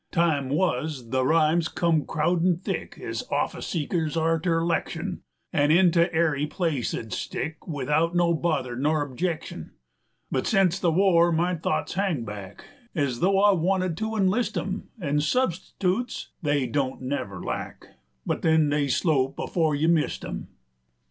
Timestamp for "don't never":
16.65-17.39